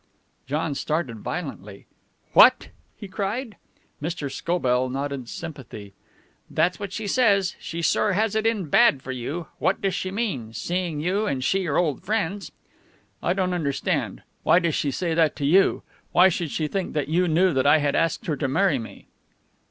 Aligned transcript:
_"John 0.47 0.73
started 0.73 1.19
violently. 1.19 1.85
"What!" 2.33 2.69
he 2.97 3.07
cried. 3.07 3.55
Mr. 4.01 4.31
Scobell 4.33 4.89
nodded 4.89 5.29
sympathy. 5.29 5.93
"That's 6.49 6.79
what 6.79 6.91
she 6.91 7.05
says. 7.05 7.55
She 7.59 7.83
sure 7.83 8.13
has 8.13 8.33
it 8.35 8.47
in 8.47 8.65
bad 8.65 9.03
for 9.03 9.11
you. 9.11 9.45
What 9.59 9.79
does 9.79 9.93
she 9.93 10.09
mean? 10.09 10.53
Seeing 10.53 11.01
you 11.01 11.27
and 11.27 11.43
she 11.43 11.67
are 11.67 11.77
old 11.77 12.01
friends" 12.03 12.51
"I 13.29 13.33
don't 13.33 13.53
understand. 13.53 14.23
Why 14.41 14.57
does 14.57 14.73
she 14.73 14.89
say 14.89 15.13
that 15.13 15.35
to 15.35 15.45
you? 15.45 15.83
Why 16.13 16.29
should 16.29 16.49
she 16.49 16.67
think 16.67 16.93
that 16.93 17.07
you 17.07 17.27
knew 17.27 17.53
that 17.53 17.67
I 17.67 17.77
had 17.77 17.93
asked 17.95 18.25
her 18.25 18.35
to 18.37 18.47
marry 18.47 18.79
me?" 18.79 19.05